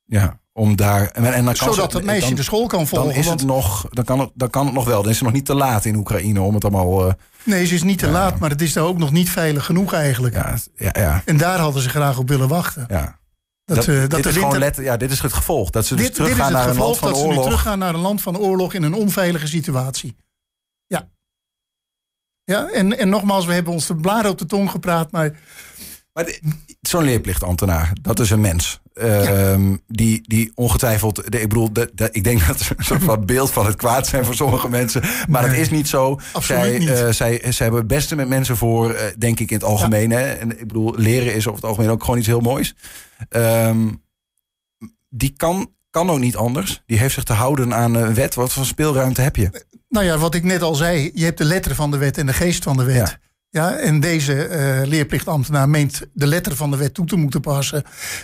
Ja, 0.04 0.38
om 0.52 0.76
daar. 0.76 1.10
En, 1.10 1.24
en 1.24 1.44
dan 1.44 1.54
kan 1.54 1.74
Zodat 1.74 1.92
het 1.92 2.04
meisje 2.04 2.26
dan, 2.26 2.34
de 2.34 2.42
school 2.42 2.66
kan 2.66 2.86
volgen. 2.86 3.08
Dan, 3.08 3.18
is 3.18 3.26
het 3.26 3.44
nog, 3.44 3.86
dan, 3.90 4.04
kan 4.04 4.20
het, 4.20 4.30
dan 4.34 4.50
kan 4.50 4.64
het 4.64 4.74
nog 4.74 4.84
wel. 4.84 5.02
Dan 5.02 5.10
is 5.10 5.16
het 5.16 5.24
nog 5.24 5.34
niet 5.34 5.46
te 5.46 5.54
laat 5.54 5.84
in 5.84 5.96
Oekraïne 5.96 6.40
om 6.40 6.54
het 6.54 6.64
allemaal. 6.64 7.14
Nee, 7.44 7.66
ze 7.66 7.74
is 7.74 7.82
niet 7.82 7.98
te 7.98 8.06
ja. 8.06 8.12
laat, 8.12 8.38
maar 8.38 8.50
het 8.50 8.62
is 8.62 8.72
daar 8.72 8.84
ook 8.84 8.98
nog 8.98 9.12
niet 9.12 9.30
veilig 9.30 9.64
genoeg 9.64 9.92
eigenlijk. 9.92 10.34
Ja, 10.34 10.56
ja, 10.76 10.90
ja. 10.92 11.22
En 11.24 11.36
daar 11.36 11.58
hadden 11.58 11.82
ze 11.82 11.88
graag 11.88 12.18
op 12.18 12.28
willen 12.28 12.48
wachten. 12.48 12.86
Ja. 12.88 13.18
Dat, 13.68 13.76
dat, 13.76 13.86
uh, 13.86 14.00
dat 14.00 14.10
dit, 14.10 14.26
is 14.26 14.34
winter... 14.34 14.58
letter, 14.58 14.82
ja, 14.82 14.96
dit 14.96 15.10
is 15.10 15.20
het 15.20 15.32
gevolg. 15.32 15.70
Dat 15.70 15.86
ze 15.86 15.94
dus 15.94 16.04
dit, 16.04 16.14
teruggaan 16.14 16.36
dit 16.36 16.46
is 16.46 16.54
het 16.54 16.64
naar 16.64 16.74
gevolg 16.74 16.96
een 16.96 16.98
land 16.98 16.98
van 16.98 17.08
dat 17.08 17.18
oorlog. 17.18 17.34
ze 17.34 17.38
nu 17.38 17.44
teruggaan 17.44 17.78
naar 17.78 17.94
een 17.94 18.00
land 18.00 18.22
van 18.22 18.38
oorlog 18.38 18.74
in 18.74 18.82
een 18.82 18.94
onveilige 18.94 19.46
situatie. 19.46 20.16
Ja. 20.86 21.08
Ja, 22.44 22.68
en, 22.68 22.98
en 22.98 23.08
nogmaals, 23.08 23.46
we 23.46 23.52
hebben 23.52 23.72
ons 23.72 23.86
de 23.86 23.96
blaren 23.96 24.30
op 24.30 24.38
de 24.38 24.46
tong 24.46 24.70
gepraat, 24.70 25.10
maar... 25.10 25.38
Maar 26.18 26.38
zo'n 26.80 27.04
leerplichtambtenaar, 27.04 27.92
dat 28.02 28.20
is 28.20 28.30
een 28.30 28.40
mens. 28.40 28.80
Uh, 28.94 29.24
ja. 29.24 29.58
die, 29.86 30.20
die 30.22 30.52
ongetwijfeld, 30.54 31.34
ik 31.34 31.48
bedoel, 31.48 31.72
de, 31.72 31.90
de, 31.94 32.08
ik 32.12 32.24
denk 32.24 32.46
dat 32.46 32.60
ze 32.60 32.74
een 32.76 32.84
soort 32.84 33.02
van 33.02 33.26
beeld 33.26 33.50
van 33.50 33.66
het 33.66 33.76
kwaad 33.76 34.06
zijn 34.06 34.24
voor 34.24 34.34
sommige 34.34 34.68
mensen. 34.68 35.02
Maar 35.28 35.42
nee, 35.42 35.50
dat 35.50 35.60
is 35.60 35.70
niet 35.70 35.88
zo. 35.88 36.20
Zij, 36.40 36.78
niet. 36.78 36.88
Uh, 36.88 37.08
zij, 37.08 37.38
zij 37.38 37.52
hebben 37.56 37.78
het 37.78 37.86
beste 37.86 38.16
met 38.16 38.28
mensen 38.28 38.56
voor, 38.56 38.94
uh, 38.94 39.00
denk 39.18 39.40
ik 39.40 39.50
in 39.50 39.56
het 39.56 39.64
algemeen. 39.64 40.10
Ja. 40.10 40.16
Hè? 40.16 40.32
En 40.32 40.60
ik 40.60 40.66
bedoel, 40.66 40.94
leren 40.96 41.34
is 41.34 41.46
over 41.46 41.60
het 41.60 41.68
algemeen 41.68 41.90
ook 41.90 42.04
gewoon 42.04 42.18
iets 42.18 42.26
heel 42.26 42.40
moois. 42.40 42.74
Um, 43.30 44.02
die 45.08 45.34
kan, 45.36 45.72
kan 45.90 46.10
ook 46.10 46.18
niet 46.18 46.36
anders. 46.36 46.82
Die 46.86 46.98
heeft 46.98 47.14
zich 47.14 47.24
te 47.24 47.32
houden 47.32 47.74
aan 47.74 47.94
een 47.94 48.14
wet. 48.14 48.34
Wat 48.34 48.52
voor 48.52 48.66
speelruimte 48.66 49.20
heb 49.20 49.36
je? 49.36 49.64
Nou 49.88 50.06
ja, 50.06 50.18
wat 50.18 50.34
ik 50.34 50.44
net 50.44 50.62
al 50.62 50.74
zei. 50.74 51.10
Je 51.14 51.24
hebt 51.24 51.38
de 51.38 51.44
letter 51.44 51.74
van 51.74 51.90
de 51.90 51.98
wet 51.98 52.18
en 52.18 52.26
de 52.26 52.32
geest 52.32 52.64
van 52.64 52.76
de 52.76 52.84
wet. 52.84 52.96
Ja. 52.96 53.18
Ja, 53.50 53.76
en 53.76 54.00
deze 54.00 54.48
uh, 54.48 54.88
leerplichtambtenaar 54.88 55.68
meent 55.68 56.00
de 56.12 56.26
letter 56.26 56.56
van 56.56 56.70
de 56.70 56.76
wet 56.76 56.94
toe 56.94 57.06
te 57.06 57.16
moeten 57.16 57.40
passen. 57.40 57.82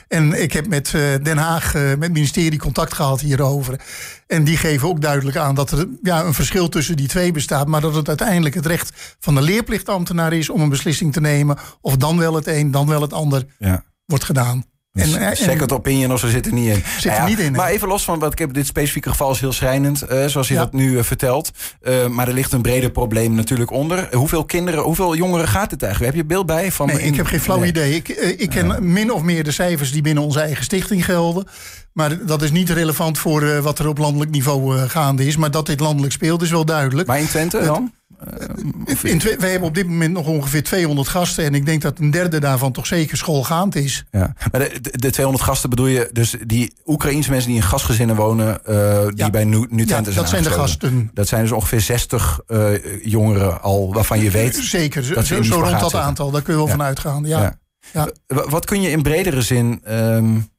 En 0.09 0.43
ik 0.43 0.53
heb 0.53 0.69
met 0.69 0.93
uh, 0.93 1.03
Den 1.23 1.37
Haag, 1.37 1.75
uh, 1.75 1.83
met 1.83 2.03
het 2.03 2.13
ministerie, 2.13 2.59
contact 2.59 2.93
gehad 2.93 3.21
hierover. 3.21 3.81
En 4.27 4.45
die 4.45 4.57
geven 4.57 4.89
ook 4.89 5.01
duidelijk 5.01 5.37
aan 5.37 5.55
dat 5.55 5.71
er 5.71 5.89
ja, 6.03 6.25
een 6.25 6.35
verschil 6.35 6.69
tussen 6.69 6.97
die 6.97 7.09
twee 7.09 7.33
bestaat. 7.33 7.67
Maar 7.67 7.81
dat 7.81 7.95
het 7.95 8.09
uiteindelijk 8.09 8.55
het 8.55 8.67
recht 8.67 9.17
van 9.21 9.35
de 9.35 9.43
leerplichtambtenaar 9.43 10.33
is 10.33 10.51
om 10.51 10.61
een 10.61 10.69
beslissing 10.69 11.13
te 11.13 11.21
nemen. 11.21 11.59
Of 11.81 11.97
dan 11.97 12.19
wel 12.19 12.35
het 12.35 12.47
een, 12.47 12.71
dan 12.71 12.87
wel 12.87 13.01
het 13.01 13.13
ander 13.13 13.47
ja. 13.59 13.85
wordt 14.07 14.25
gedaan. 14.25 14.65
En, 14.95 15.17
en, 15.21 15.37
second 15.37 15.73
opinion 15.73 16.13
of 16.13 16.21
ze 16.21 16.29
zitten 16.29 16.55
niet 16.55 16.69
in. 16.69 16.85
Zit 16.99 17.13
er 17.13 17.25
niet 17.25 17.39
in. 17.39 17.53
Maar 17.53 17.69
even 17.69 17.89
los 17.89 18.05
van 18.05 18.19
wat 18.19 18.33
ik 18.33 18.39
heb, 18.39 18.55
dit 18.55 18.67
specifieke 18.67 19.11
geval 19.11 19.31
is 19.31 19.41
heel 19.41 19.53
schrijnend, 19.53 20.05
uh, 20.13 20.27
zoals 20.27 20.49
je 20.49 20.55
dat 20.55 20.73
nu 20.73 20.91
uh, 20.91 21.03
vertelt. 21.03 21.51
Uh, 21.83 22.07
maar 22.07 22.29
er 22.29 22.35
ligt 22.35 22.53
een 22.53 22.63
breder 22.63 22.91
probleem 22.91 23.35
natuurlijk 23.35 23.71
onder. 23.71 24.09
hoeveel 24.13 24.45
kinderen, 24.45 24.83
hoeveel 24.83 25.17
jongeren 25.17 25.49
gaat 25.49 25.71
het 25.71 25.83
eigenlijk? 25.83 26.15
Heb 26.15 26.23
je 26.23 26.29
beeld 26.29 26.47
bij? 26.47 26.73
Van 26.73 26.87
nee, 26.87 27.03
ik 27.03 27.17
heb 27.17 27.27
geen 27.27 27.41
flauw 27.41 27.59
nee. 27.59 27.69
idee. 27.69 27.95
Ik, 27.95 28.09
ik 28.09 28.51
ken 28.51 28.93
min 28.93 29.13
of 29.13 29.23
meer 29.23 29.45
de 29.45 29.51
cijfers 29.51 29.93
die 29.93 30.03
binnen 30.03 30.23
onze 30.23 30.41
eigen 30.41 30.65
stichting 30.65 31.05
gelden. 31.05 31.47
Maar 31.93 32.27
dat 32.27 32.43
is 32.43 32.51
niet 32.51 32.71
relevant 32.71 33.19
voor 33.19 33.63
wat 33.63 33.79
er 33.79 33.89
op 33.89 33.99
landelijk 33.99 34.31
niveau 34.31 34.79
gaande 34.79 35.27
is. 35.27 35.37
Maar 35.37 35.51
dat 35.51 35.67
dit 35.67 35.81
landelijk 35.81 36.13
speelt 36.13 36.43
is 36.43 36.51
wel 36.51 36.65
duidelijk. 36.65 37.09
Maar 37.09 37.21
in 37.21 37.27
Twente 37.27 37.65
dan? 37.65 37.93
Uh, 38.87 39.13
in 39.13 39.21
wij 39.39 39.51
hebben 39.51 39.69
op 39.69 39.75
dit 39.75 39.87
moment 39.87 40.13
nog 40.13 40.27
ongeveer 40.27 40.63
200 40.63 41.09
gasten. 41.09 41.45
En 41.45 41.55
ik 41.55 41.67
denk 41.67 41.83
dat 41.83 41.99
een 41.99 42.11
derde 42.11 42.41
daarvan 42.41 42.73
toch 42.73 42.87
zeker 42.87 43.17
schoolgaand 43.17 43.75
is. 43.75 44.05
Ja. 44.11 44.35
Maar 44.53 44.61
de, 44.61 44.99
de, 44.99 45.11
200 45.11 45.45
gasten 45.45 45.71
bedoel 45.71 45.87
je 45.87 46.09
dus 46.13 46.37
die 46.47 46.75
Oekraïense 46.87 47.31
mensen 47.31 47.49
die 47.49 47.59
in 47.59 47.67
gastgezinnen 47.67 48.17
wonen. 48.17 48.61
Uh, 48.69 49.01
die 49.07 49.13
ja. 49.17 49.31
bij 49.31 49.45
nu, 49.45 49.67
nu 49.71 49.87
ja, 49.87 50.01
dat 50.01 50.29
zijn 50.29 50.43
de 50.43 50.51
gasten. 50.51 51.11
Dat 51.15 51.29
zijn 51.29 51.43
dus 51.43 51.53
ongeveer 51.53 51.81
60 51.81 52.41
uh, 52.49 53.05
jongeren 53.05 53.63
al 53.63 53.93
waarvan 53.95 54.21
je 54.21 54.31
weet. 54.31 54.57
Zeker, 54.57 55.15
dat 55.15 55.27
zo, 55.27 55.43
zo 55.43 55.55
rond 55.55 55.71
dat 55.71 55.81
zitten. 55.81 56.03
aantal. 56.03 56.31
Daar 56.31 56.43
kun 56.43 56.53
je 56.53 56.59
wel 56.59 56.69
van 56.69 56.83
uitgaan. 56.83 57.25
Ja. 57.25 57.59
Ja. 57.93 58.09
Wat 58.27 58.65
kun 58.65 58.83
je 58.83 58.91
in 58.91 59.03
bredere 59.03 59.43
zin. 59.43 59.83
Um, 59.89 60.53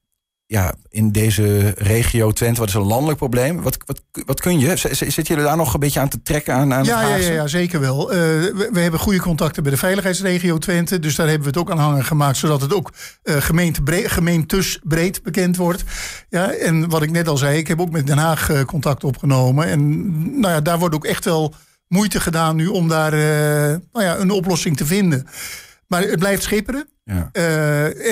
ja, 0.56 0.74
in 0.90 1.12
deze 1.12 1.74
regio 1.78 2.32
Twente, 2.32 2.60
wat 2.60 2.70
is 2.70 2.76
een 2.76 2.82
landelijk 2.82 3.18
probleem? 3.18 3.62
Wat, 3.62 3.78
wat, 3.86 4.02
wat 4.26 4.42
kun 4.42 4.60
je? 4.60 4.76
Zit 5.08 5.28
jullie 5.28 5.44
daar 5.44 5.58
nog 5.58 5.74
een 5.74 5.80
beetje 5.80 6.00
aan 6.00 6.10
te 6.10 6.22
trekken 6.22 6.54
aan, 6.54 6.74
aan 6.74 6.84
ja, 6.84 7.02
ja, 7.02 7.16
ja, 7.16 7.32
ja, 7.32 7.48
zeker 7.48 7.80
wel. 7.80 8.12
Uh, 8.12 8.18
we, 8.18 8.70
we, 8.72 8.80
hebben 8.80 9.00
goede 9.00 9.20
contacten 9.20 9.64
bij 9.64 9.72
de 9.72 9.78
veiligheidsregio 9.78 10.58
Twente. 10.58 11.00
Dus 11.00 11.16
daar 11.16 11.28
hebben 11.28 11.44
we 11.44 11.50
het 11.50 11.58
ook 11.58 11.72
aan 11.72 11.86
hangen 11.86 12.06
gemaakt, 12.06 12.38
zodat 12.38 12.62
het 12.62 12.74
ook 12.74 12.92
uh, 13.24 13.36
gemeentebreed, 13.36 14.08
gemeentusbreed 14.08 15.24
bekend 15.24 15.58
wordt. 15.58 15.84
Ja, 16.30 16.52
en 16.52 16.90
wat 16.90 17.02
ik 17.02 17.12
net 17.12 17.28
al 17.28 17.38
zei, 17.38 17.58
ik 17.58 17.68
heb 17.68 17.82
ook 17.82 17.92
met 17.92 18.08
Den 18.08 18.18
Haag 18.18 18.50
uh, 18.50 18.62
contact 18.64 19.04
opgenomen. 19.04 19.68
En 19.68 20.10
nou 20.40 20.54
ja, 20.54 20.62
daar 20.62 20.80
wordt 20.80 20.96
ook 20.96 21.06
echt 21.06 21.26
wel 21.26 21.54
moeite 21.88 22.20
gedaan 22.20 22.56
nu 22.56 22.68
om 22.68 22.88
daar 22.88 23.12
nou 23.92 24.06
ja, 24.06 24.18
een 24.18 24.32
oplossing 24.32 24.78
te 24.78 24.86
vinden. 24.86 25.28
Maar 25.88 26.02
het 26.02 26.20
blijft 26.20 26.44
schipperen. 26.44 26.88
Ja. 27.04 27.30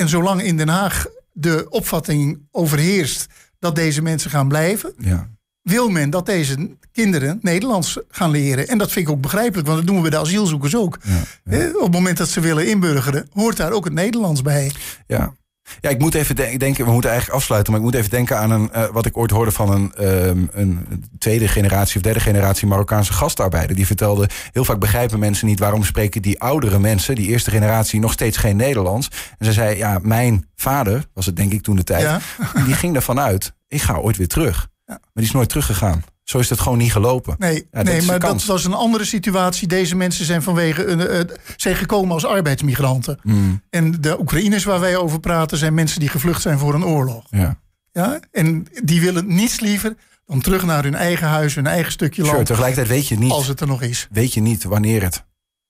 en 0.00 0.08
zolang 0.08 0.42
in 0.42 0.56
Den 0.56 0.68
Haag 0.68 1.06
de 1.34 1.66
opvatting 1.68 2.38
overheerst 2.50 3.26
dat 3.58 3.74
deze 3.74 4.02
mensen 4.02 4.30
gaan 4.30 4.48
blijven, 4.48 4.92
ja. 4.98 5.30
wil 5.62 5.88
men 5.88 6.10
dat 6.10 6.26
deze 6.26 6.76
kinderen 6.92 7.38
Nederlands 7.42 7.98
gaan 8.08 8.30
leren. 8.30 8.68
En 8.68 8.78
dat 8.78 8.92
vind 8.92 9.06
ik 9.06 9.12
ook 9.12 9.20
begrijpelijk, 9.20 9.66
want 9.66 9.78
dat 9.78 9.86
doen 9.86 9.96
we 9.96 10.02
bij 10.02 10.10
de 10.10 10.18
asielzoekers 10.18 10.76
ook. 10.76 10.98
Ja, 11.44 11.68
Op 11.68 11.82
het 11.82 11.92
moment 11.92 12.16
dat 12.16 12.28
ze 12.28 12.40
willen 12.40 12.68
inburgeren, 12.68 13.28
hoort 13.32 13.56
daar 13.56 13.72
ook 13.72 13.84
het 13.84 13.92
Nederlands 13.92 14.42
bij. 14.42 14.72
Ja. 15.06 15.34
Ja, 15.80 15.90
ik 15.90 15.98
moet 15.98 16.14
even 16.14 16.36
denken, 16.58 16.84
we 16.84 16.92
moeten 16.92 17.10
eigenlijk 17.10 17.40
afsluiten, 17.40 17.72
maar 17.72 17.80
ik 17.80 17.86
moet 17.86 17.96
even 17.96 18.10
denken 18.10 18.38
aan 18.38 18.50
een, 18.50 18.70
uh, 18.74 18.84
wat 18.92 19.06
ik 19.06 19.16
ooit 19.16 19.30
hoorde 19.30 19.50
van 19.50 19.72
een, 19.72 19.92
um, 20.28 20.48
een 20.52 21.04
tweede 21.18 21.48
generatie 21.48 21.96
of 21.96 22.02
derde 22.02 22.20
generatie 22.20 22.66
Marokkaanse 22.66 23.12
gastarbeider. 23.12 23.76
Die 23.76 23.86
vertelde, 23.86 24.28
heel 24.52 24.64
vaak 24.64 24.78
begrijpen 24.78 25.18
mensen 25.18 25.46
niet 25.46 25.58
waarom 25.58 25.84
spreken 25.84 26.22
die 26.22 26.40
oudere 26.40 26.78
mensen, 26.78 27.14
die 27.14 27.28
eerste 27.28 27.50
generatie, 27.50 28.00
nog 28.00 28.12
steeds 28.12 28.36
geen 28.36 28.56
Nederlands. 28.56 29.08
En 29.38 29.46
ze 29.46 29.52
zei, 29.52 29.76
ja, 29.76 29.98
mijn 30.02 30.48
vader, 30.56 31.04
was 31.14 31.26
het 31.26 31.36
denk 31.36 31.52
ik 31.52 31.62
toen 31.62 31.76
de 31.76 31.84
tijd, 31.84 32.02
ja. 32.02 32.20
die 32.64 32.74
ging 32.74 32.94
ervan 32.94 33.20
uit, 33.20 33.52
ik 33.68 33.82
ga 33.82 33.96
ooit 33.96 34.16
weer 34.16 34.28
terug. 34.28 34.68
Ja. 34.86 34.92
Maar 34.92 35.10
die 35.14 35.24
is 35.24 35.32
nooit 35.32 35.48
teruggegaan. 35.48 36.04
Zo 36.24 36.38
is 36.38 36.50
het 36.50 36.60
gewoon 36.60 36.78
niet 36.78 36.92
gelopen. 36.92 37.34
Nee, 37.38 37.66
nee 37.70 38.02
maar 38.02 38.20
dat 38.20 38.44
was 38.44 38.64
een 38.64 38.74
andere 38.74 39.04
situatie. 39.04 39.68
Deze 39.68 39.96
mensen 39.96 40.24
zijn 40.24 40.42
vanwege 40.42 40.84
uh, 40.84 41.20
zijn 41.56 41.76
gekomen 41.76 42.14
als 42.14 42.26
arbeidsmigranten. 42.26 43.18
Mm. 43.22 43.62
En 43.70 44.00
de 44.00 44.20
Oekraïners 44.20 44.64
waar 44.64 44.80
wij 44.80 44.96
over 44.96 45.20
praten 45.20 45.58
zijn 45.58 45.74
mensen 45.74 46.00
die 46.00 46.08
gevlucht 46.08 46.42
zijn 46.42 46.58
voor 46.58 46.74
een 46.74 46.84
oorlog. 46.84 47.26
Ja. 47.30 47.58
Ja? 47.92 48.20
En 48.32 48.66
die 48.84 49.00
willen 49.00 49.34
niets 49.34 49.60
liever 49.60 49.96
dan 50.26 50.40
terug 50.40 50.64
naar 50.64 50.82
hun 50.82 50.94
eigen 50.94 51.28
huis, 51.28 51.54
hun 51.54 51.66
eigen 51.66 51.92
stukje 51.92 52.22
land. 52.22 52.34
Sure, 52.34 52.46
tegelijkertijd 52.46 52.88
weet 52.88 53.08
je 53.08 53.18
niet. 53.18 53.30
Als 53.30 53.46
het 53.46 53.60
er 53.60 53.66
nog 53.66 53.82
is. 53.82 54.08
Weet 54.10 54.34
je 54.34 54.40
niet 54.40 54.64
wanneer 54.64 55.02
het. 55.02 55.24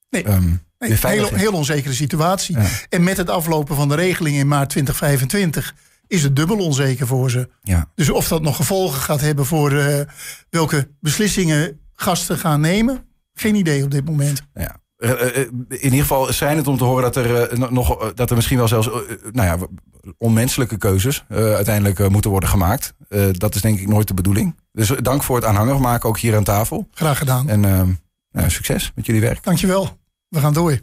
Nee. 0.09 0.27
Um, 0.27 0.63
nee 0.79 0.97
heel, 1.01 1.33
heel 1.33 1.53
onzekere 1.53 1.93
situatie. 1.93 2.57
Ja. 2.57 2.65
En 2.89 3.03
met 3.03 3.17
het 3.17 3.29
aflopen 3.29 3.75
van 3.75 3.89
de 3.89 3.95
regeling 3.95 4.37
in 4.37 4.47
maart 4.47 4.69
2025 4.69 5.75
is 6.07 6.23
het 6.23 6.35
dubbel 6.35 6.57
onzeker 6.57 7.07
voor 7.07 7.31
ze. 7.31 7.49
Ja. 7.61 7.91
Dus 7.95 8.09
of 8.09 8.27
dat 8.27 8.41
nog 8.41 8.55
gevolgen 8.55 8.99
gaat 8.99 9.21
hebben 9.21 9.45
voor 9.45 9.71
uh, 9.71 9.99
welke 10.49 10.89
beslissingen 10.99 11.79
gasten 11.93 12.37
gaan 12.37 12.61
nemen, 12.61 13.05
geen 13.33 13.55
idee 13.55 13.83
op 13.83 13.91
dit 13.91 14.05
moment. 14.05 14.41
Ja. 14.53 14.83
Uh, 14.97 15.09
uh, 15.09 15.37
in 15.67 15.83
ieder 15.83 15.99
geval 15.99 16.33
schijnt 16.33 16.57
het 16.57 16.67
om 16.67 16.77
te 16.77 16.83
horen 16.83 17.03
dat 17.03 17.15
er, 17.15 17.49
nog, 17.71 18.13
dat 18.13 18.29
er 18.29 18.35
misschien 18.35 18.57
wel 18.57 18.67
zelfs 18.67 18.89
nou 19.31 19.47
ja, 19.47 19.57
onmenselijke 20.17 20.77
keuzes 20.77 21.23
uiteindelijk 21.29 22.09
moeten 22.09 22.31
worden 22.31 22.49
gemaakt. 22.49 22.93
dat 23.31 23.55
is 23.55 23.61
denk 23.61 23.79
ik 23.79 23.87
nooit 23.87 24.07
de 24.07 24.13
bedoeling. 24.13 24.55
Dus 24.71 24.87
dank 24.87 25.23
voor 25.23 25.35
het 25.35 25.45
aanhanger 25.45 25.79
maken, 25.79 26.09
ook 26.09 26.19
hier 26.19 26.35
aan 26.35 26.43
tafel. 26.43 26.87
Graag 26.91 27.17
gedaan. 27.17 27.49
En 27.49 27.59
nou, 28.31 28.49
succes 28.49 28.91
met 28.95 29.05
jullie 29.05 29.21
werk. 29.21 29.43
Dankjewel. 29.43 29.97
We 30.29 30.39
gaan 30.39 30.53
door. 30.53 30.79